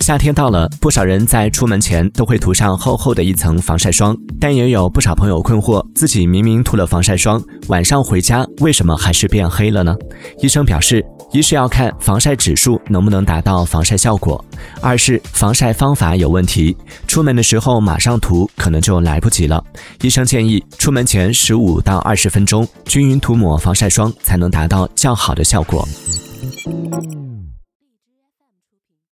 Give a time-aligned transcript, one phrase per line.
[0.00, 9.96] 夏天到了不少人在出门前都会涂上厚厚的一层防晒霜但也有不少朋友困惑自己明明涂了防晒霜晚上回家为什么还是变黑了呢？
[10.40, 14.44] 医生表示一是要看防晒指数能不能达到防晒效果
[14.80, 16.76] 二是防晒方法有问题
[17.06, 19.62] 出门的时候马上涂可能就来不及了。
[20.00, 25.86] 医生建议出门前十五到二十分钟均匀涂抹防晒霜才能达到较好的效果。